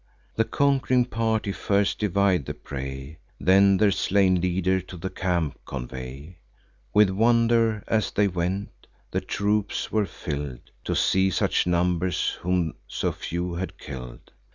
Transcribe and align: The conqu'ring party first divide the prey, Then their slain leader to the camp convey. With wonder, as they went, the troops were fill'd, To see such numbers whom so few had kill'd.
The 0.35 0.45
conqu'ring 0.45 1.05
party 1.05 1.51
first 1.51 1.99
divide 1.99 2.47
the 2.47 2.55
prey, 2.55 3.19
Then 3.39 3.77
their 3.77 3.91
slain 3.91 4.41
leader 4.41 4.81
to 4.81 4.97
the 4.97 5.11
camp 5.11 5.59
convey. 5.63 6.37
With 6.91 7.11
wonder, 7.11 7.83
as 7.87 8.09
they 8.09 8.27
went, 8.27 8.87
the 9.11 9.21
troops 9.21 9.91
were 9.91 10.07
fill'd, 10.07 10.71
To 10.85 10.95
see 10.95 11.29
such 11.29 11.67
numbers 11.67 12.31
whom 12.41 12.73
so 12.87 13.11
few 13.11 13.53
had 13.53 13.77
kill'd. 13.77 14.31